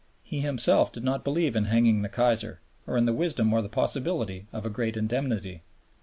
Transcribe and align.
He 0.23 0.39
himself 0.39 0.91
did 0.91 1.03
not 1.03 1.23
believe 1.23 1.55
in 1.55 1.65
hanging 1.65 2.01
the 2.01 2.09
Kaiser 2.09 2.59
or 2.87 2.97
in 2.97 3.05
the 3.05 3.13
wisdom 3.13 3.53
or 3.53 3.61
the 3.61 3.69
possibility 3.69 4.47
of 4.51 4.65
a 4.65 4.69
great 4.71 4.97
indemnity. 4.97 5.61